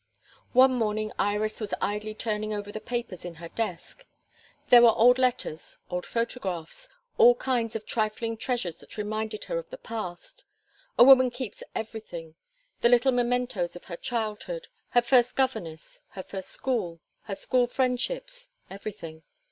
[0.53, 4.07] One morning Iris was idly turning over the papers in her desk.
[4.69, 6.89] There were old letters, old photographs,
[7.19, 10.43] all kinds of trifling treasures that reminded her of the past
[10.97, 12.33] a woman keeps everything;
[12.81, 18.49] the little mementoes of her childhood, her first governess, her first school, her school friendships
[18.71, 19.21] everything.